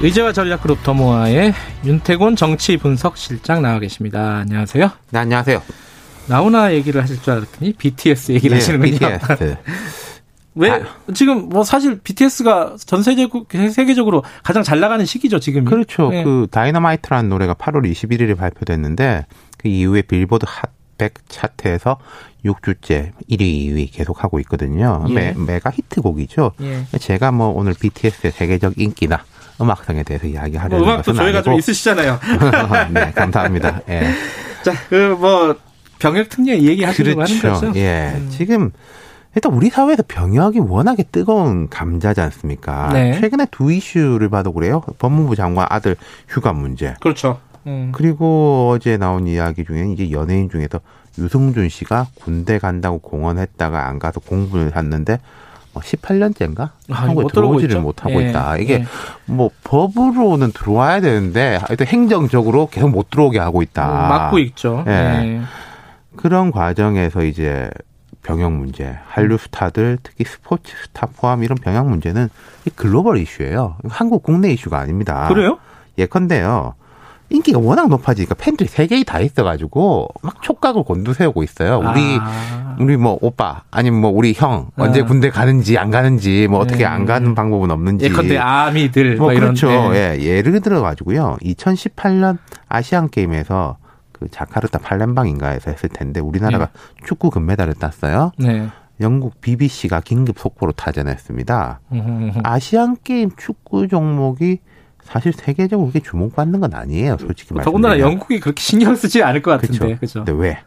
의제와 0.00 0.32
전략그룹 0.32 0.84
더모아의 0.84 1.52
윤태곤 1.84 2.36
정치 2.36 2.76
분석 2.76 3.16
실장 3.16 3.62
나와 3.62 3.80
계십니다. 3.80 4.36
안녕하세요. 4.36 4.90
네, 5.10 5.18
안녕하세요. 5.18 5.60
나훈아 6.28 6.72
얘기를 6.72 7.02
하실 7.02 7.20
줄 7.20 7.32
알았더니 7.32 7.72
BTS 7.72 8.30
얘기를 8.32 8.56
예, 8.56 8.60
하시는군요. 8.60 8.98
BTS. 8.98 9.56
왜 10.54 10.70
아. 10.70 10.82
지금 11.14 11.48
뭐 11.48 11.64
사실 11.64 11.98
BTS가 11.98 12.76
전 12.78 13.02
세계적으로 13.02 14.22
가장 14.44 14.62
잘 14.62 14.78
나가는 14.78 15.04
시기죠 15.04 15.40
지금. 15.40 15.64
그렇죠. 15.64 16.10
네. 16.10 16.22
그 16.22 16.46
다이너마이트라는 16.50 17.28
노래가 17.28 17.54
8월 17.54 17.90
21일에 17.90 18.36
발표됐는데 18.36 19.26
그 19.56 19.68
이후에 19.68 20.02
빌보드 20.02 20.44
핫 20.46 20.70
100 20.98 21.14
차트에서 21.28 21.98
6주째 22.44 23.12
1위, 23.30 23.40
2위 23.40 23.88
계속 23.92 24.24
하고 24.24 24.40
있거든요. 24.40 25.04
예. 25.10 25.12
매, 25.12 25.32
메가 25.32 25.70
히트곡이죠. 25.70 26.52
예. 26.60 26.98
제가 26.98 27.30
뭐 27.30 27.48
오늘 27.50 27.74
BTS의 27.74 28.32
세계적 28.32 28.78
인기나 28.78 29.22
음악성에 29.60 30.02
대해서 30.02 30.26
이야기하려는 30.26 30.78
뭐 30.78 30.94
음악도 30.94 31.12
것은 31.12 31.24
저희가 31.24 31.42
좀 31.42 31.52
아니고 31.52 31.58
있으시잖아요. 31.58 32.18
네, 32.92 33.10
감사합니다. 33.12 33.80
예. 33.88 34.10
자, 34.62 34.72
그 34.88 35.16
뭐 35.18 35.56
병역 35.98 36.28
특례 36.28 36.60
얘기하시려고 36.62 37.22
하는 37.22 37.38
그렇죠. 37.40 37.66
거죠? 37.66 37.78
예. 37.78 38.12
음. 38.14 38.28
지금 38.30 38.70
일단 39.34 39.52
우리 39.52 39.68
사회에서 39.68 40.02
병역이 40.08 40.60
워낙에 40.60 41.04
뜨거운 41.12 41.68
감자지 41.68 42.20
않습니까? 42.20 42.90
네. 42.92 43.20
최근에 43.20 43.46
두 43.50 43.70
이슈를 43.70 44.28
봐도 44.28 44.52
그래요. 44.52 44.82
법무부 44.98 45.36
장관 45.36 45.66
아들 45.70 45.96
휴가 46.28 46.52
문제. 46.52 46.94
그렇죠. 47.00 47.40
음. 47.66 47.92
그리고 47.94 48.70
어제 48.74 48.96
나온 48.96 49.26
이야기 49.26 49.64
중에 49.64 49.92
이제 49.92 50.10
연예인 50.10 50.48
중에서 50.50 50.80
유승준 51.18 51.68
씨가 51.68 52.06
군대 52.20 52.58
간다고 52.58 52.98
공언했다가 52.98 53.86
안 53.88 53.98
가서 53.98 54.20
공부를 54.20 54.76
했는데 54.76 55.18
뭐 55.18 55.20
18년째인가 55.80 56.60
아, 56.60 56.72
한국에 56.88 57.28
들어오지를 57.32 57.76
있죠? 57.76 57.80
못하고 57.80 58.22
예, 58.22 58.30
있다. 58.30 58.56
이게 58.58 58.74
예. 58.74 58.84
뭐 59.26 59.50
법으로는 59.64 60.52
들어와야 60.52 61.00
되는데 61.00 61.58
하여튼 61.62 61.86
행정적으로 61.86 62.68
계속 62.68 62.90
못 62.90 63.10
들어오게 63.10 63.38
하고 63.38 63.62
있다. 63.62 63.86
음, 63.86 64.08
막고 64.08 64.38
있죠. 64.38 64.84
예. 64.86 64.92
예. 64.92 65.40
그런 66.16 66.50
과정에서 66.50 67.22
이제 67.24 67.70
병역 68.22 68.52
문제, 68.52 68.98
한류 69.06 69.38
스타들 69.38 69.98
특히 70.02 70.24
스포츠 70.24 70.72
스타 70.84 71.06
포함 71.06 71.42
이런 71.42 71.56
병역 71.56 71.88
문제는 71.88 72.28
이 72.66 72.70
글로벌 72.70 73.18
이슈예요. 73.18 73.76
한국 73.88 74.22
국내 74.22 74.50
이슈가 74.50 74.78
아닙니다. 74.78 75.28
그래요? 75.28 75.58
예컨대요. 75.96 76.74
인기가 77.30 77.58
워낙 77.58 77.88
높아지니까 77.88 78.34
팬들이 78.34 78.68
세계에 78.68 79.04
다 79.04 79.20
있어가지고 79.20 80.08
막 80.22 80.40
촉각을 80.42 80.82
곤두세우고 80.84 81.42
있어요. 81.42 81.78
우리 81.78 82.18
아. 82.20 82.76
우리 82.80 82.96
뭐 82.96 83.18
오빠 83.20 83.62
아니면 83.70 84.00
뭐 84.00 84.10
우리 84.10 84.32
형 84.34 84.70
언제 84.76 85.00
어. 85.00 85.04
군대 85.04 85.30
가는지 85.30 85.76
안 85.76 85.90
가는지 85.90 86.46
뭐 86.48 86.60
어떻게 86.60 86.78
네. 86.78 86.84
안 86.86 87.04
가는 87.04 87.34
방법은 87.34 87.70
없는지 87.70 88.06
예컨대 88.06 88.38
아미들 88.38 89.16
뭐뭐 89.16 89.32
이런 89.32 89.54
그렇죠. 89.54 89.94
예. 89.94 90.16
예, 90.18 90.22
예를 90.22 90.60
들어 90.60 90.80
가지고요. 90.80 91.36
2018년 91.42 92.38
아시안 92.68 93.10
게임에서 93.10 93.76
그 94.12 94.28
자카르타 94.30 94.78
팔렘방인가에서 94.78 95.70
했을 95.70 95.88
텐데 95.88 96.20
우리나라가 96.20 96.70
축구 97.04 97.30
금메달을 97.30 97.74
땄어요. 97.74 98.32
네. 98.38 98.68
영국 99.00 99.40
BBC가 99.40 100.00
긴급 100.00 100.38
속보로 100.38 100.72
타전했습니다. 100.72 101.80
음, 101.92 102.32
아시안 102.42 102.96
게임 103.04 103.30
축구 103.36 103.86
종목이 103.86 104.58
사실 105.02 105.32
세계적으로 105.32 105.90
그렇게 105.90 106.06
주목받는 106.06 106.60
건 106.60 106.74
아니에요, 106.74 107.16
솔직히 107.18 107.54
말씀. 107.54 107.64
더군다나 107.64 107.98
영국이 107.98 108.40
그렇게 108.40 108.60
신경 108.60 108.94
쓰지 108.94 109.22
않을 109.22 109.42
것 109.42 109.52
같은데. 109.52 109.96
그죠? 109.96 110.24
근데 110.24 110.32
왜? 110.32 110.58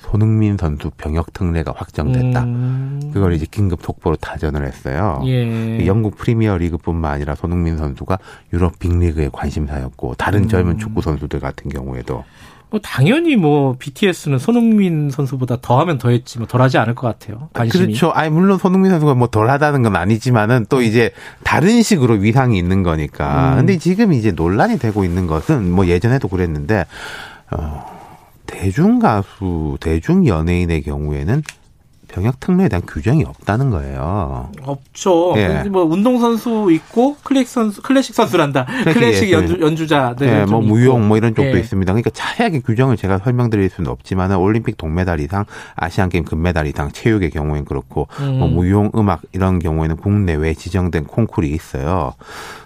손흥민 0.00 0.56
선수 0.56 0.90
병역 0.96 1.32
특례가 1.32 1.74
확정됐다. 1.76 2.44
음. 2.44 3.10
그걸 3.12 3.34
이제 3.34 3.46
긴급 3.50 3.82
속보로 3.82 4.16
타전을 4.16 4.66
했어요. 4.66 5.22
예. 5.26 5.86
영국 5.86 6.16
프리미어 6.16 6.56
리그뿐만 6.56 7.12
아니라 7.12 7.34
손흥민 7.34 7.76
선수가 7.76 8.18
유럽 8.52 8.78
빅리그의 8.78 9.30
관심사였고 9.30 10.14
다른 10.14 10.44
음. 10.44 10.48
젊은 10.48 10.78
축구 10.78 11.02
선수들 11.02 11.38
같은 11.40 11.70
경우에도 11.70 12.24
뭐 12.70 12.80
당연히 12.80 13.36
뭐 13.36 13.74
BTS는 13.78 14.38
손흥민 14.38 15.10
선수보다 15.10 15.58
더하면 15.60 15.98
더했지 15.98 16.38
뭐 16.38 16.46
덜하지 16.46 16.78
않을 16.78 16.94
것 16.94 17.06
같아요. 17.06 17.48
관심이. 17.52 17.86
그렇죠. 17.86 18.10
아니 18.10 18.30
물론 18.30 18.58
손흥민 18.58 18.90
선수가 18.92 19.14
뭐 19.14 19.28
덜하다는 19.28 19.82
건 19.82 19.96
아니지만은 19.96 20.66
또 20.68 20.80
이제 20.80 21.10
다른 21.42 21.82
식으로 21.82 22.14
위상이 22.14 22.56
있는 22.56 22.82
거니까. 22.82 23.52
음. 23.52 23.56
근데 23.58 23.78
지금 23.78 24.12
이제 24.12 24.30
논란이 24.30 24.78
되고 24.78 25.04
있는 25.04 25.26
것은 25.26 25.70
뭐 25.70 25.86
예전에도 25.86 26.28
그랬는데 26.28 26.86
어 27.50 27.84
대중 28.46 29.00
가수, 29.00 29.76
대중 29.80 30.26
연예인의 30.26 30.82
경우에는 30.82 31.42
병역 32.10 32.40
특례에 32.40 32.68
대한 32.68 32.82
규정이 32.86 33.24
없다는 33.24 33.70
거예요. 33.70 34.50
없죠. 34.62 35.34
예. 35.36 35.64
뭐 35.70 35.84
운동 35.84 36.18
선수 36.18 36.68
있고 36.72 37.16
클래식 37.22 37.48
선수 37.48 37.82
클래식 37.82 38.14
선수란다. 38.14 38.64
클래식 38.64 38.94
클래식 38.94 39.28
예술. 39.28 39.32
연주 39.32 39.60
연주자들 39.60 40.26
네, 40.26 40.44
뭐 40.44 40.60
무용 40.60 41.08
뭐 41.08 41.16
이런 41.16 41.34
쪽도 41.34 41.56
예. 41.56 41.60
있습니다. 41.60 41.92
그러니까 41.92 42.10
자세하게 42.10 42.60
규정을 42.60 42.96
제가 42.96 43.18
설명드릴 43.18 43.70
수는 43.70 43.90
없지만은 43.90 44.36
올림픽 44.36 44.76
동메달 44.76 45.20
이상, 45.20 45.44
아시안 45.76 46.08
게임 46.08 46.24
금메달 46.24 46.66
이상, 46.66 46.90
체육의 46.90 47.30
경우엔 47.30 47.64
그렇고 47.64 48.08
음. 48.20 48.38
뭐 48.38 48.48
무용, 48.48 48.90
음악 48.94 49.22
이런 49.32 49.58
경우에는 49.58 49.96
국내외 49.96 50.54
지정된 50.54 51.04
콩쿨이 51.04 51.48
있어요. 51.48 52.14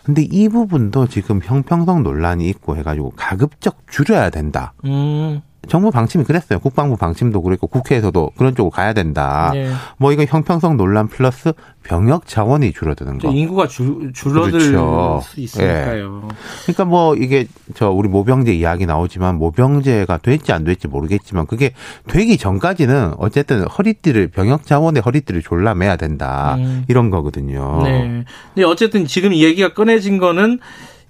근데 0.04 0.22
이 0.22 0.48
부분도 0.48 1.08
지금 1.08 1.40
형평성 1.42 2.02
논란이 2.02 2.48
있고 2.48 2.76
해가지고 2.76 3.12
가급적 3.16 3.76
줄여야 3.90 4.30
된다. 4.30 4.72
음. 4.84 5.42
정부 5.68 5.90
방침이 5.90 6.24
그랬어요. 6.24 6.58
국방부 6.58 6.96
방침도 6.96 7.42
그랬고 7.42 7.66
국회에서도 7.66 8.32
그런 8.36 8.54
쪽으로 8.54 8.70
가야 8.70 8.92
된다. 8.92 9.52
예. 9.54 9.70
뭐 9.96 10.12
이거 10.12 10.24
형평성 10.24 10.76
논란 10.76 11.08
플러스 11.08 11.52
병역 11.82 12.26
자원이 12.26 12.72
줄어드는 12.72 13.18
거. 13.18 13.30
인구가 13.30 13.68
줄 13.68 14.12
줄어들 14.14 14.52
그렇죠. 14.52 15.20
수 15.22 15.40
있으니까요. 15.40 16.28
그러니까 16.62 16.84
뭐 16.84 17.14
이게 17.14 17.46
저 17.74 17.90
우리 17.90 18.08
모병제 18.08 18.52
이야기 18.54 18.86
나오지만 18.86 19.36
모병제가 19.36 20.18
될지 20.18 20.52
안 20.52 20.64
될지 20.64 20.88
모르겠지만 20.88 21.46
그게 21.46 21.72
되기 22.08 22.38
전까지는 22.38 23.14
어쨌든 23.18 23.64
허리띠를 23.66 24.28
병역 24.28 24.64
자원의 24.64 25.02
허리띠를 25.02 25.42
졸라매야 25.42 25.96
된다 25.96 26.54
음. 26.58 26.84
이런 26.88 27.10
거거든요. 27.10 27.82
네. 27.82 28.24
근데 28.54 28.66
어쨌든 28.66 29.06
지금 29.06 29.32
이 29.32 29.44
얘기가 29.44 29.74
꺼내진 29.74 30.18
거는 30.18 30.60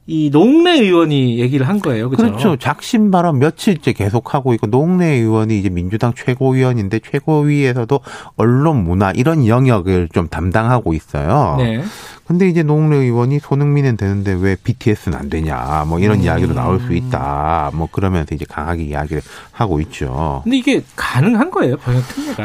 이 0.07 0.29
농내 0.31 0.81
의원이 0.81 1.39
얘기를 1.39 1.67
한 1.67 1.81
거예요. 1.81 2.11
그죠? 2.11 2.23
그렇죠. 2.23 2.57
작심 2.57 3.11
발언 3.11 3.39
며칠째 3.39 3.95
계속하고 3.95 4.53
있고 4.55 4.67
노웅래 4.67 5.07
의원이 5.07 5.59
이제 5.59 5.71
민주당 5.71 6.13
최고위원인데 6.15 7.01
최고위에서도 7.01 8.01
언론 8.37 8.85
문화 8.85 9.13
이런 9.13 9.47
영역을 9.47 10.11
좀 10.13 10.29
담당하고 10.29 10.93
있어요. 10.93 11.57
네. 11.59 11.83
근데 12.27 12.49
이제 12.49 12.63
노웅래 12.63 12.97
의원이 12.97 13.39
손흥민은 13.39 13.97
되는데 13.97 14.37
왜 14.39 14.57
BTS는 14.57 15.17
안 15.17 15.31
되냐 15.31 15.85
뭐 15.87 15.99
이런 15.99 16.19
음. 16.19 16.23
이야기도 16.23 16.53
나올 16.53 16.81
수 16.81 16.93
있다. 16.93 17.71
뭐 17.73 17.89
그러면서 17.91 18.35
이제 18.35 18.45
강하게 18.47 18.85
이야기를 18.85 19.23
하고 19.53 19.81
있죠. 19.81 20.41
근데 20.45 20.59
이게 20.59 20.83
가능한 20.97 21.51
거예요, 21.51 21.77
병역 21.79 22.07
특례가? 22.09 22.45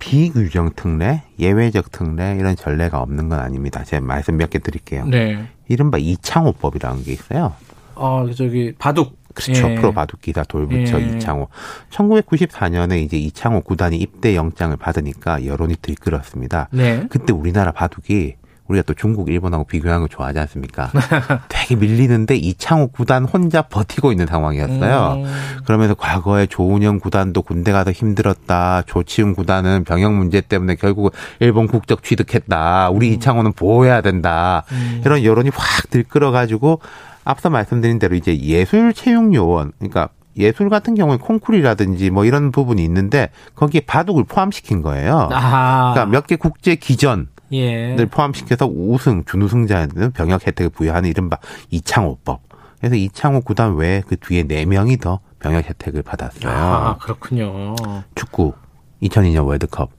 비규정 0.00 0.72
특례, 0.74 1.22
예외적 1.38 1.92
특례 1.92 2.34
이런 2.36 2.56
전례가 2.56 2.98
없는 3.00 3.28
건 3.28 3.38
아닙니다. 3.38 3.84
제가 3.84 4.04
말씀 4.04 4.36
몇 4.36 4.50
개 4.50 4.58
드릴게요. 4.58 5.04
네. 5.06 5.46
이른바 5.68 5.98
이창호법이라는 5.98 7.04
게 7.04 7.12
있어요. 7.12 7.54
어, 7.94 8.26
저기 8.34 8.72
바둑. 8.76 9.20
그렇죠. 9.32 9.70
예. 9.70 9.74
프로 9.76 9.92
바둑 9.92 10.20
기사 10.20 10.42
돌부처 10.42 11.00
예. 11.00 11.04
이창호. 11.16 11.46
1994년에 11.90 13.00
이제 13.02 13.16
이창호 13.16 13.60
구단이 13.60 13.96
입대 13.96 14.34
영장을 14.34 14.76
받으니까 14.76 15.46
여론이 15.46 15.76
들끓었습니다. 15.80 16.68
네. 16.72 17.06
그때 17.08 17.32
우리나라 17.32 17.70
바둑이 17.70 18.34
우리가 18.70 18.84
또 18.86 18.94
중국, 18.94 19.28
일본하고 19.28 19.64
비교하는 19.64 20.02
걸 20.02 20.08
좋아하지 20.08 20.38
않습니까? 20.40 20.90
되게 21.48 21.74
밀리는데 21.74 22.36
이창호 22.36 22.88
구단 22.88 23.24
혼자 23.24 23.62
버티고 23.62 24.12
있는 24.12 24.26
상황이었어요. 24.26 25.22
음. 25.24 25.58
그러면서 25.66 25.94
과거에 25.94 26.46
조은영 26.46 27.00
구단도 27.00 27.42
군대 27.42 27.72
가서 27.72 27.90
힘들었다. 27.90 28.82
조치훈 28.86 29.34
구단은 29.34 29.84
병역 29.84 30.12
문제 30.14 30.40
때문에 30.40 30.76
결국 30.76 31.12
일본 31.40 31.66
국적 31.66 32.04
취득했다. 32.04 32.90
우리 32.90 33.08
이창호는 33.14 33.52
보호해야 33.54 34.00
된다. 34.02 34.62
음. 34.70 35.02
이런 35.04 35.24
여론이 35.24 35.50
확 35.52 35.90
들끓어가지고 35.90 36.80
앞서 37.24 37.50
말씀드린 37.50 37.98
대로 37.98 38.14
이제 38.14 38.38
예술 38.38 38.94
채용 38.94 39.34
요원, 39.34 39.72
그러니까 39.78 40.08
예술 40.36 40.70
같은 40.70 40.94
경우에 40.94 41.16
콩쿨이라든지 41.16 42.10
뭐 42.10 42.24
이런 42.24 42.52
부분이 42.52 42.82
있는데 42.84 43.30
거기에 43.56 43.82
바둑을 43.86 44.24
포함시킨 44.24 44.80
거예요. 44.80 45.28
아. 45.32 45.92
그러니까 45.92 46.06
몇 46.06 46.26
개 46.26 46.36
국제 46.36 46.76
기전 46.76 47.26
예. 47.52 47.96
를 47.96 48.06
포함시켜서 48.06 48.66
우승, 48.66 49.24
준우승자는 49.24 50.12
병역 50.12 50.46
혜택을 50.46 50.70
부여하는 50.70 51.08
이른바 51.08 51.38
이창호법. 51.70 52.42
그래서 52.78 52.94
이창호 52.96 53.42
구단 53.42 53.76
외에 53.76 54.02
그 54.06 54.16
뒤에 54.16 54.44
네 54.44 54.64
명이 54.64 54.98
더 54.98 55.20
병역 55.38 55.68
혜택을 55.68 56.02
받았어요. 56.02 56.50
아, 56.50 56.96
그렇군요. 56.98 57.74
축구 58.14 58.54
2002년 59.02 59.46
월드컵. 59.46 59.90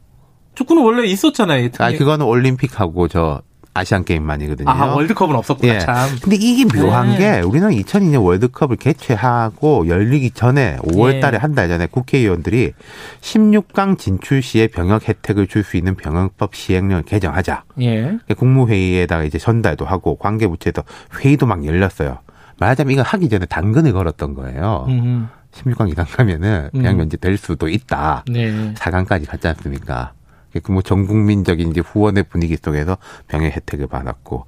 축구는 0.56 0.84
원래 0.84 1.08
있었잖아요. 1.08 1.70
아, 1.80 1.92
그거는 1.92 2.26
올림픽하고 2.26 3.08
저 3.08 3.42
아시안 3.74 4.04
게임만이거든요. 4.04 4.70
아, 4.70 4.94
월드컵은 4.94 5.36
없었구나, 5.36 5.76
예. 5.76 5.80
참. 5.80 6.10
근데 6.22 6.36
이게 6.36 6.66
묘한 6.66 7.12
네. 7.12 7.18
게 7.18 7.40
우리는 7.40 7.70
2002년 7.70 8.24
월드컵을 8.24 8.76
개최하고 8.76 9.88
열리기 9.88 10.32
전에 10.32 10.78
5월 10.84 11.16
예. 11.16 11.20
달에 11.22 11.38
한 11.38 11.56
달 11.56 11.68
전에 11.70 11.86
국회의원들이 11.86 12.74
16강 13.22 13.98
진출 13.98 14.42
시에 14.42 14.68
병역 14.68 15.08
혜택을 15.08 15.48
줄 15.48 15.64
수 15.64 15.78
있는 15.78 15.96
병역법 15.96 16.56
시행령을 16.56 17.04
개정하자. 17.04 17.64
예. 17.82 18.18
국무회의에다가 18.38 19.24
이제 19.24 19.38
전달도 19.38 19.86
하고 19.86 20.16
관계부처에서 20.18 20.84
회의도 21.20 21.46
막 21.46 21.66
열렸어요. 21.66 22.18
말하자면 22.60 22.94
이거 22.94 23.02
하기 23.04 23.30
전에 23.30 23.46
당근을 23.46 23.94
걸었던 23.94 24.34
거예요. 24.36 24.86
음, 24.90 25.30
16강 25.54 25.90
이상 25.92 26.06
가면은 26.10 26.70
그냥 26.72 26.94
음. 26.96 26.98
면제될 27.00 27.38
수도 27.38 27.68
있다. 27.70 28.24
네. 28.30 28.74
4강까지 28.76 29.28
갔지 29.28 29.48
않습니까? 29.48 30.14
그뭐 30.60 30.82
전국민적인 30.82 31.72
이제 31.72 31.82
후원의 31.82 32.24
분위기 32.24 32.58
속에서 32.58 32.98
병역 33.28 33.52
혜택을 33.52 33.88
받았고 33.88 34.46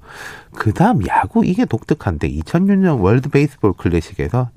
그 0.54 0.72
다음 0.72 1.06
야구 1.06 1.44
이게 1.44 1.64
독특한데 1.64 2.30
2006년 2.30 3.00
월드 3.00 3.28
베이스볼 3.30 3.72
클래식에서 3.74 4.50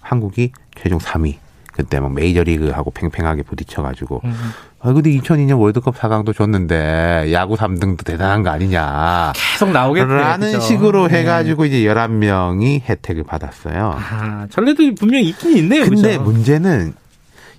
한국이 0.00 0.52
최종 0.76 0.98
3위 0.98 1.36
그때 1.72 2.00
막 2.00 2.12
메이저리그하고 2.12 2.90
팽팽하게 2.90 3.42
부딪혀가지고 3.42 4.20
음. 4.24 4.34
아 4.80 4.92
근데 4.92 5.10
2002년 5.10 5.60
월드컵 5.60 5.96
4강도 5.96 6.34
줬는데 6.34 7.30
야구 7.32 7.54
3등도 7.54 8.04
대단한 8.04 8.42
거 8.42 8.50
아니냐 8.50 9.32
계속 9.34 9.70
나오겠네요. 9.70 10.18
라는 10.18 10.52
그죠? 10.52 10.60
식으로 10.60 11.08
네. 11.08 11.20
해가지고 11.20 11.66
이제 11.66 11.82
11명이 11.82 12.82
혜택을 12.82 13.24
받았어요. 13.24 13.94
아, 13.96 14.46
전례도 14.50 14.94
분명히 14.94 15.28
있긴 15.28 15.56
있네요. 15.58 15.84
근데 15.84 16.18
그죠? 16.18 16.22
문제는 16.22 16.94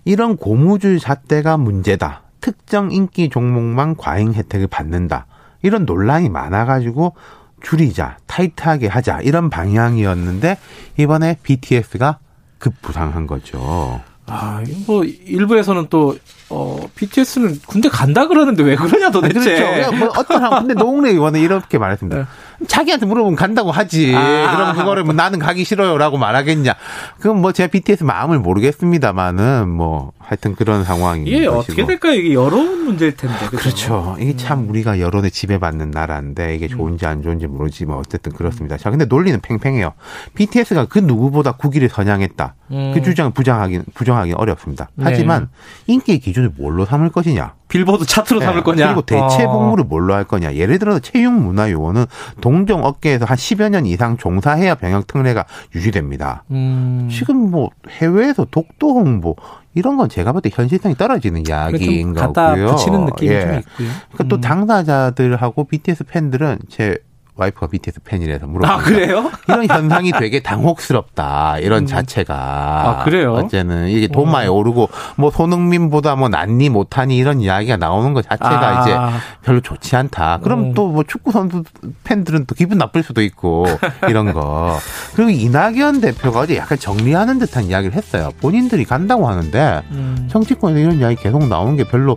이런 0.04 0.36
고무줄 0.36 1.00
잣대가 1.00 1.58
문제다. 1.58 2.21
특정 2.42 2.92
인기 2.92 3.30
종목만 3.30 3.96
과잉 3.96 4.34
혜택을 4.34 4.68
받는다. 4.68 5.28
이런 5.62 5.86
논란이 5.86 6.30
많아가지고 6.30 7.14
줄이자, 7.62 8.18
타이트하게 8.26 8.88
하자 8.88 9.22
이런 9.22 9.50
방향이었는데 9.50 10.58
이번에 10.98 11.38
BTS가 11.44 12.18
급부상한 12.58 13.28
거죠. 13.28 14.02
아, 14.26 14.64
뭐 14.88 15.04
일부에서는 15.04 15.88
또 15.90 16.18
어, 16.54 16.78
BTS는 16.96 17.60
군대 17.66 17.88
간다 17.88 18.28
그러는데 18.28 18.62
왜 18.64 18.76
그러냐 18.76 19.10
도대체. 19.10 19.56
그렇죠. 19.56 19.92
뭐 19.96 20.10
어떤 20.18 20.44
한 20.44 20.68
근데 20.68 20.74
노웅래 20.74 21.10
의원은 21.12 21.40
이렇게 21.40 21.78
말했습니다. 21.78 22.28
자기한테 22.68 23.06
물어보면 23.06 23.36
간다고 23.38 23.72
하지. 23.72 24.08
네. 24.08 24.16
아. 24.16 24.56
그럼 24.56 24.76
그거를 24.76 25.04
뭐 25.04 25.14
나는 25.14 25.40
가기 25.40 25.64
싫어요라고 25.64 26.18
말하겠냐. 26.18 26.76
그럼 27.20 27.42
뭐 27.42 27.52
제가 27.52 27.68
BTS 27.68 28.04
마음을 28.04 28.40
모르겠습니다만은 28.40 29.70
뭐 29.70 30.12
하여튼 30.20 30.56
그런 30.56 30.82
이게 31.26 31.46
것이고. 31.46 31.58
어떻게 31.58 31.86
될까요? 31.86 32.14
이게 32.14 32.34
여론 32.34 32.86
문제일 32.86 33.16
텐데. 33.16 33.38
그죠? 33.48 33.58
그렇죠. 33.58 34.16
이게 34.20 34.36
참 34.36 34.70
우리가 34.70 35.00
여론에 35.00 35.30
지배받는 35.30 35.92
나라인데 35.92 36.56
이게 36.56 36.68
좋은지 36.68 37.06
안 37.06 37.22
좋은지 37.22 37.48
모르지만 37.48 37.98
어쨌든 37.98 38.32
그렇습니다. 38.32 38.78
자, 38.78 38.90
근데 38.90 39.06
논리는 39.06 39.40
팽팽해요. 39.42 39.94
BTS가 40.36 40.86
그 40.86 41.00
누구보다 41.00 41.54
국위를 41.54 41.90
선양했다. 41.90 42.56
음. 42.72 42.92
그 42.94 43.02
주장을 43.02 43.32
부정하긴 43.32 43.84
부정하기 43.94 44.34
어렵습니다. 44.34 44.90
네. 44.96 45.06
하지만 45.08 45.50
인기의 45.88 46.20
기준을 46.42 46.52
뭘로 46.58 46.86
삼을 46.86 47.10
것이냐? 47.10 47.54
빌보드 47.68 48.06
차트로 48.06 48.42
삼을 48.42 48.56
네. 48.58 48.64
거냐? 48.64 48.86
그리고 48.88 49.02
대체 49.04 49.44
어. 49.44 49.52
복무를 49.52 49.86
뭘로 49.86 50.14
할 50.14 50.24
거냐. 50.24 50.56
예를 50.56 50.80
들어서 50.80 51.00
체육 51.00 51.32
문화 51.34 51.72
요원은 51.72 52.06
동종 52.42 52.84
업계에서 52.84 53.26
한 53.26 53.38
10여 53.38 53.70
년 53.70 53.86
이상 53.86 54.18
종사해야 54.18 54.76
병역 54.76 55.08
특례가 55.08 55.46
유지됩니다. 55.76 56.44
음. 56.52 57.08
지금 57.12 57.52
뭐 57.52 57.70
해외에서 57.90 58.46
독도 58.50 58.96
홍보 58.96 59.36
이런 59.74 59.96
건 59.96 60.10
제가 60.10 60.32
볼 60.34 60.42
때 60.42 60.50
현실성이 60.52 60.96
떨어지는 60.96 61.44
이야기인 61.48 62.14
좀 62.14 62.14
갖다 62.14 62.50
거고요. 62.50 62.66
붙이는 62.72 63.06
느낌이 63.06 63.32
예. 63.32 63.42
좀 63.42 63.54
있고요. 63.60 63.88
그러니까 64.12 64.24
또 64.28 64.36
음. 64.38 64.42
당사자들하고 64.42 65.64
BTS 65.66 66.04
팬들은 66.06 66.60
제 66.68 66.98
와이프가 67.36 67.68
BTS 67.68 68.02
팬이라서 68.04 68.46
물어봅니다. 68.46 68.74
아, 68.74 68.78
그래요? 68.78 69.32
이런 69.48 69.68
현상이 69.68 70.12
되게 70.12 70.42
당혹스럽다. 70.42 71.60
이런 71.60 71.86
자체가. 71.86 72.36
아, 72.36 73.04
그래요? 73.04 73.34
어째는 73.34 73.88
이게 73.90 74.08
도마에 74.08 74.48
오르고 74.48 74.90
뭐 75.16 75.32
손흥민보다 75.32 76.16
뭐 76.16 76.30
낫니 76.30 76.70
못하니 76.70 77.18
이런 77.18 77.40
이야기가 77.40 77.78
나오는 77.78 78.14
것 78.14 78.28
자체가 78.28 78.80
아. 78.80 78.82
이제 78.82 78.98
별로 79.44 79.62
좋지 79.62 79.96
않다. 79.96 80.40
그럼 80.44 80.60
음. 80.60 80.74
또뭐 80.74 81.04
축구 81.08 81.32
선수 81.32 81.64
팬들은 82.04 82.46
또 82.46 82.56
기분 82.56 82.78
나쁠 82.78 83.02
수도 83.02 83.22
있고 83.22 83.66
이런 84.10 84.34
거. 84.34 84.78
그리고 85.16 85.32
이낙연 85.32 86.02
대표가 86.02 86.42
어제 86.42 86.58
약간 86.58 86.78
정리하는 86.78 87.40
듯한 87.40 87.64
이야기를 87.64 87.96
했어요. 87.96 88.32
본인들이 88.42 88.84
간다고 88.86 89.28
하는데 89.28 89.82
음. 89.92 90.28
정치권에서 90.30 90.80
이런 90.80 91.00
이야기 91.00 91.16
계속 91.16 91.48
나오는 91.48 91.78
게 91.78 91.86
별로 91.86 92.16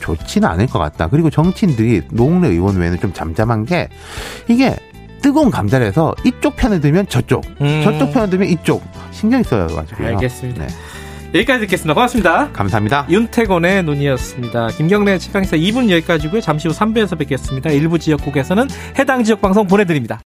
좋지는 0.00 0.48
않을 0.48 0.66
것 0.66 0.78
같다. 0.78 1.08
그리고 1.08 1.30
정치인들이 1.30 2.02
노웅래 2.10 2.48
의원 2.48 2.76
외에는 2.76 2.98
좀 3.00 3.12
잠잠한 3.12 3.64
게 3.64 3.88
이게 4.48 4.76
뜨거운 5.20 5.50
감자라서 5.50 6.14
이쪽 6.24 6.56
편을 6.56 6.80
들면 6.80 7.08
저쪽, 7.08 7.44
음. 7.60 7.82
저쪽 7.84 8.12
편을 8.12 8.30
들면 8.30 8.48
이쪽 8.48 8.82
신경이 9.10 9.44
써가지고요. 9.44 10.08
알겠습니다. 10.08 10.66
네. 10.66 10.74
여기까지 11.34 11.60
듣겠습니다. 11.60 11.92
고맙습니다. 11.92 12.50
감사합니다. 12.52 13.06
윤태곤의 13.10 13.82
눈이었습니다. 13.82 14.68
김경래 14.68 15.18
최강사 15.18 15.56
2분 15.58 15.90
여기까지고요. 15.90 16.40
잠시 16.40 16.68
후 16.68 16.74
3부에서 16.74 17.18
뵙겠습니다. 17.18 17.68
일부 17.70 17.98
지역국에서는 17.98 18.66
해당 18.98 19.22
지역 19.24 19.42
방송 19.42 19.66
보내드립니다. 19.66 20.16